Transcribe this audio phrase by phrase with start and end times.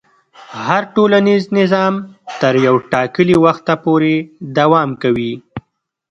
[0.65, 1.93] هر ټولنیز نظام
[2.41, 4.13] تر یو ټاکلي وخته پورې
[4.57, 5.33] دوام کوي.